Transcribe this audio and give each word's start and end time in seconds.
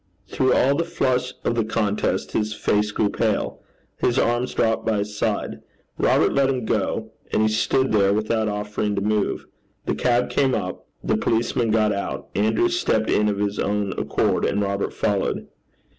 Through 0.27 0.53
all 0.53 0.73
the 0.73 0.83
flush 0.83 1.31
of 1.45 1.53
the 1.53 1.63
contest 1.63 2.31
his 2.31 2.55
face 2.55 2.89
grew 2.91 3.11
pale. 3.11 3.61
His 3.99 4.17
arms 4.17 4.51
dropped 4.55 4.83
by 4.83 4.97
his 4.97 5.15
side. 5.15 5.61
Robert 5.99 6.33
let 6.33 6.49
him 6.49 6.65
go, 6.65 7.11
and 7.31 7.43
he 7.43 7.47
stood 7.47 7.91
there 7.91 8.11
without 8.11 8.47
offering 8.47 8.95
to 8.95 9.01
move. 9.03 9.45
The 9.85 9.93
cab 9.93 10.31
came 10.31 10.55
up; 10.55 10.87
the 11.03 11.17
policeman 11.17 11.69
got 11.69 11.93
out; 11.93 12.29
Andrew 12.33 12.69
stepped 12.69 13.11
in 13.11 13.29
of 13.29 13.37
his 13.37 13.59
own 13.59 13.93
accord, 13.95 14.43
and 14.43 14.59
Robert 14.59 14.91
followed. 14.91 15.45